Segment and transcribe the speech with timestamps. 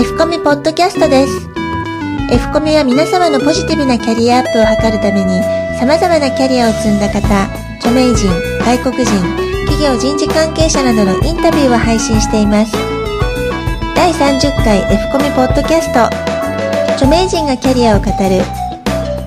[0.00, 1.46] F コミポッドキャストです。
[2.32, 5.44] F コミは皆様のポジティブなキャリアアップを図るために、
[5.76, 7.20] 様々なキャリアを積んだ方、
[7.84, 8.32] 著名人、
[8.64, 9.12] 外国人、
[9.68, 12.72] 企業人事関係者などのインタビューを配信しています。
[13.94, 16.08] 第30回 F コミポッドキャスト、
[16.94, 18.40] 著名人がキャリアを語る、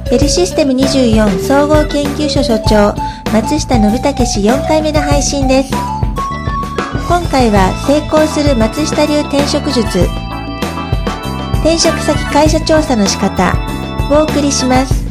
[0.10, 2.96] ベルシステム24総合研究所所長、
[3.32, 5.70] 松下信武氏4回目の配信です。
[7.08, 10.23] 今回は成功する松下流転職術
[11.64, 13.54] 転職先会社調査の仕方
[14.12, 15.06] をお送りします。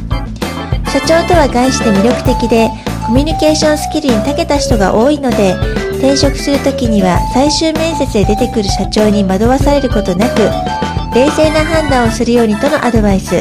[0.93, 2.69] 社長とは概して魅力的で
[3.07, 5.55] コミュニケーションスキルに長けた人が多いので
[5.97, 10.41] 転職するときには最終面接で出てくる社長に惑わされることなく
[11.15, 13.33] 冷静な判断をするようにとのアドバイス。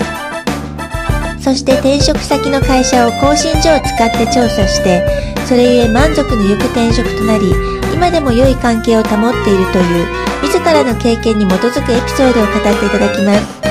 [1.39, 5.05] そして転職先の会社を更新所を使って調査して
[5.45, 7.53] それゆえ満足のゆく転職となり
[7.93, 13.63] 今でも良い関係を保っているという自らの経験に基づくエピソードを語っていただきます。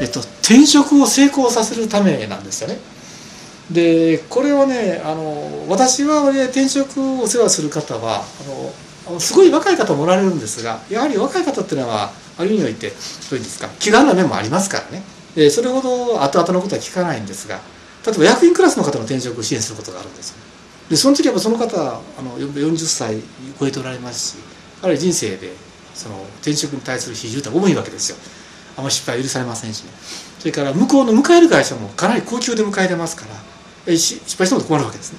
[0.00, 2.78] えっと、転職を成功させるためなんですよね。
[3.70, 8.24] でこれはねあの私は、ね、転職をお世話する方は
[9.06, 12.94] あのすごい若い方もおられるんですがやはり若い方っていうのはある意味においてど
[13.32, 15.02] ういうんですか気軽な面もありますからね。
[15.34, 17.60] でそれほど後々のことは聞かないんですが
[18.06, 20.36] 例えば役員クラスの方の転職を支援することがあるんですよ。
[20.90, 23.22] でその時はその方あの40歳
[23.58, 25.52] 超えておられますしあるいは人生で
[25.94, 28.16] その転職に対する比重って重いわけですよ。
[28.76, 29.90] あんまり失敗は許されませんしね。
[30.38, 33.54] それから向こうの迎える会社もかなり高級で迎えれますから。
[33.96, 35.18] 失敗しても困るわけですね。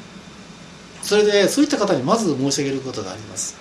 [1.01, 3.55] それでそういった方にまず申し上げることがあります。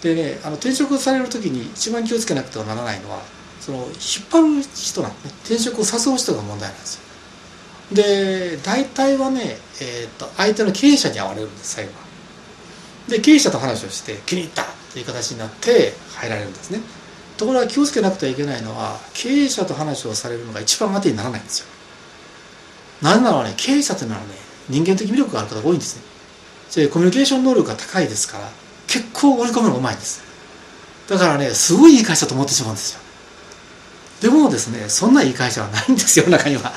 [0.00, 3.20] でねあの転職される時に一番気をつけなくてはならないのは
[3.60, 3.88] その引っ
[4.30, 5.34] 張る人なんでね。
[5.44, 7.02] 転職を誘う人が問題なんですよ。
[7.92, 11.98] で大体はね、えーと、相手の経営者に会われるんです最後は。
[13.08, 14.77] で経営者と話をして気に入った。
[14.98, 16.80] いう形になって入られるんですね。
[17.36, 21.66] ところが気をつけなくてはいけないのは経営者と話をされるのが一番当てにならないんですよ。
[23.00, 24.26] なぜならね経営者というのはね
[24.68, 26.02] 人間的魅力がある方が多いんですね。
[26.68, 28.50] それコミュニケーション能力が高いですから
[28.86, 30.22] 結構織り込むのがうまいんです。
[31.08, 33.00] だからねすごいいい会社と思ってしまうんですよ。
[34.20, 36.72] でもですねそんないい会社はないんですよ中には。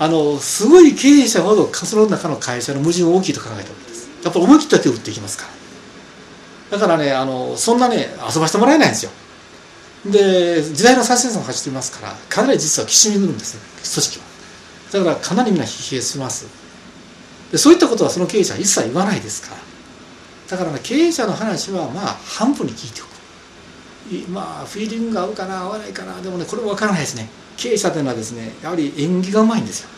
[0.00, 4.08] あのすごい経営者ほどその中の会社の矛盾大きいと考えたわけです。
[4.24, 5.59] やっぱり思い切った手を打っていきますから。
[6.70, 9.10] だからねあのそんなね遊ばしてもらえないんですよ。
[10.06, 14.24] で時代の最先端を走っていますからかなり実はきしみるんですね組織は。
[14.92, 16.46] だからかなりみんな疲弊します。
[17.52, 19.60] でそういったことはその経営者は一切言わないですから。
[20.50, 23.10] だから、ね、経営者の話はまあ半分に聞いておく。
[24.30, 27.28] まあフィーリングが合うかな合わないかなでもねこれも分からないですね。
[27.56, 29.88] 経営者というのはですねやはり演技がうまいんですよ。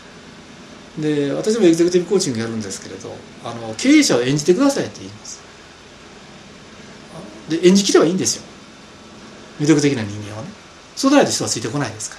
[0.99, 5.41] で私もエグゼクティブコーチングやるんですけれどあの経営者を演じてくださいって言います。
[7.49, 8.43] で演じきればいいんですよ。
[9.61, 10.49] 魅力的な人間はね。
[10.97, 12.17] そうでないと人はついてこないですか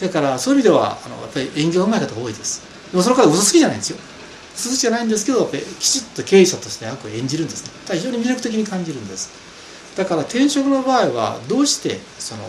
[0.00, 0.08] ら。
[0.08, 2.62] だからそういう意味ではあのやっぱり演技がうまい方が多いです。
[2.90, 3.98] でもその方嘘つきじゃないんですよ。
[4.56, 7.70] 嘘つきじゃないんですけどやっぱりきちっと経営者として役を演じるんですね。
[7.82, 9.30] だから非常に魅力的に感じるんです。
[9.96, 12.42] だから転職の場合はどうしてその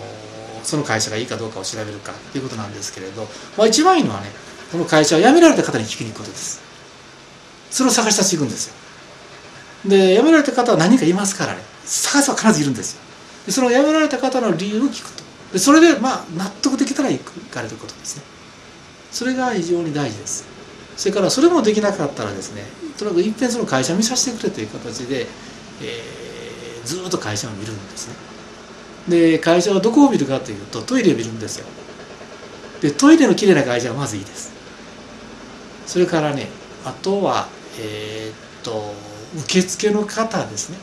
[0.63, 4.27] その会社がいいかどうかを調べるかということなんですけれど、まあ、一番いいのはね
[4.71, 6.61] この会社を辞められた方に聞きに行くことです。
[7.69, 8.84] それを探し出していくんですよ。
[9.87, 11.59] で辞められた方は何かいますからね。
[11.85, 13.01] 探すは必ずいるんですよ。
[13.45, 15.23] でその辞められた方の理由を聞くと。
[15.53, 17.19] でそれでまあ納得できたら行
[17.51, 18.23] かれることですね。
[19.11, 20.45] それが非常に大事です。
[20.97, 22.63] それからそれもできなかったらですね
[22.97, 25.27] とにかくいっぺんその会社見させてくれという形で、
[25.81, 28.15] えー、ずっと会社を見るんですね。
[29.07, 31.65] で会社はどこを見るかというとトイレを見るんですよ。
[32.81, 34.51] でトイレのきれいな会社はまずいいです。
[35.85, 36.47] それからね
[36.83, 37.47] あとは
[37.79, 38.93] えー、っと
[39.43, 40.77] 受付の方ですね。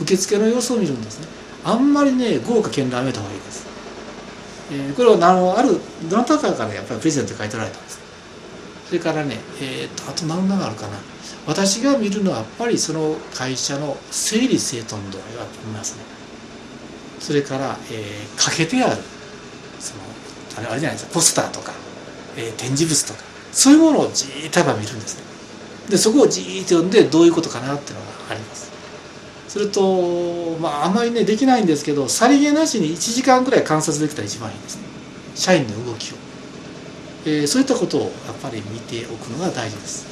[0.00, 1.26] 受付の様子を見るんですね。
[1.64, 3.66] あんまりね豪華絢爛やめた方がいいです、
[4.70, 8.00] えー、これはあのあるどなたかがねやっぱりプレゼント書いておられたんです。
[8.86, 10.98] それからねえー、っとあと何があるかな。
[11.46, 16.04] 私が見るのはやっぱりその会社の整理整頓度合いは見ますね。
[17.18, 19.02] それから、えー、欠けてある
[19.80, 20.02] その
[20.70, 21.06] あれじゃないです。
[21.06, 21.72] かポスターとか、
[22.36, 23.20] えー、展示物とか
[23.52, 25.25] そういうものをじーっと見るんですね。
[25.88, 28.70] でそこをじーっと読んでどういうことかなっていうのがあります。
[29.48, 34.82] するとまああまりねできないんですけどさりげなしに1時間ぐらい観察できたら一番いいですね。
[35.34, 36.16] 社員の動きを、
[37.26, 38.10] えー、そういったことをやっ
[38.42, 40.06] ぱり見ておくのが大事です。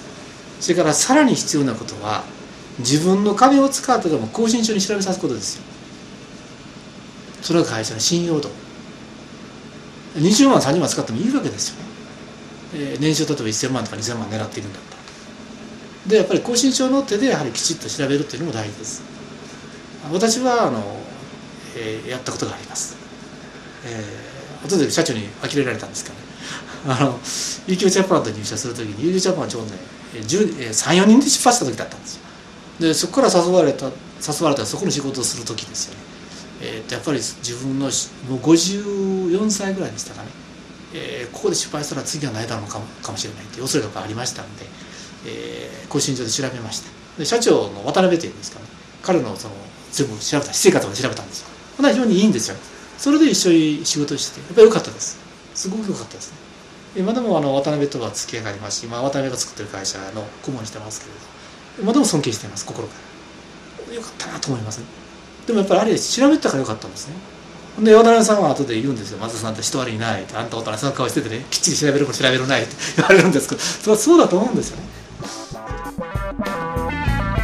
[0.61, 2.25] それからさらに必要なことは
[2.79, 5.65] 自分の金を使ってでも更新書に調べさすことですよ。
[7.43, 8.51] それが会社の信用度。
[10.17, 11.77] 20万30万使ってもいいわけですよ。
[11.77, 11.85] ね、
[12.75, 15.04] えー、年収例えば1000万とか2000万狙っているんだったら。
[16.07, 19.03] でやっぱり更新書の手でやはりきちっと調べるっていうのも大事です。
[20.13, 20.83] 私はあの、
[21.77, 22.95] えー、やったことがあります、
[23.87, 26.21] えー、後で社長に呆れられたんですけどね。
[26.87, 27.19] あの
[27.67, 29.79] UQ ジャパンと入社する時に UQ ジャパンはちょうどね
[30.15, 32.21] 34人で出発した時だったんですよ。
[32.81, 36.01] でそこから誘われた誘われたらそこの仕事をする時ですよね、
[36.61, 40.29] えー、とやっぱり自分のもう54歳ぐらいでしたかね、
[40.93, 44.67] えー、ここで失敗したら次はないだろうかもかもしれないという恐れがありましたので、
[45.27, 46.91] えー、更新上で調べました。
[47.19, 48.67] で社長の渡辺というんですかね。
[49.03, 49.55] 彼のその
[49.93, 51.49] 全部調べた私生活まで調べたんですよ。
[51.77, 52.57] これは非常にいいんですよ。
[52.99, 55.19] それで一緒に仕事しててやっぱり良かったです。
[55.55, 56.39] すごく良かったですね。
[56.97, 61.19] 今でもあの渡辺とは付き合いがありますし、まあ、渡辺が作ってる会社の顧問してますけれど
[61.83, 62.95] 今でも尊敬しています心か
[63.89, 63.95] ら。
[63.95, 64.87] よかったなと思いますね。
[65.47, 67.15] でもやっぱりあれ調べたからよかったんですね。
[67.83, 71.45] で渡辺さんは後で言うんですよ「松田さんって人悪いない」って「あんた渡辺さんの顔しててね。
[71.51, 74.85] きっちり調べるも調べるない」って言われるんですけどそれはそうだと思うんですよね。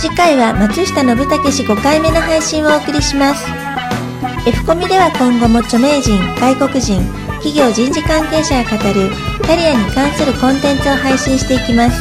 [0.01, 3.45] 次回は松下信武氏5回目の配信をお送りします。
[4.47, 7.05] F コミでは今後も著名人外国人
[7.45, 9.11] 企業人事関係者が語る
[9.45, 12.01] キャリアに関するコンテンツを配信していきます。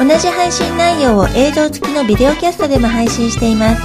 [0.00, 3.82] 同じ配信内容を映像付きのビデオキャストでも配信しています。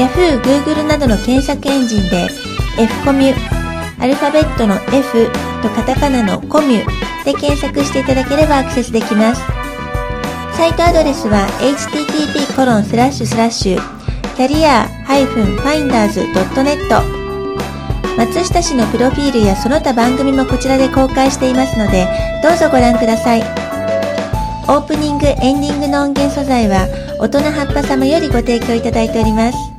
[0.00, 2.30] Yahoo、Google などの検索エンジンで
[2.78, 3.34] F コミュ
[4.00, 5.30] アルファベットの F
[5.60, 9.63] とカタカナのコミュで検索していただければアクセスできます。
[10.56, 13.80] サイトアドレスは http コロンスラッシュスラッシュ
[14.36, 17.02] キャリア -finders.net
[18.16, 22.06] 松下氏のプロフィールやその他番組もこちらで公開していますので
[22.42, 23.42] どうぞご覧ください。
[24.66, 26.86] オープニングエンディングの音源素材は
[27.18, 29.73] 大人葉っぱ様よりご提供いただいております。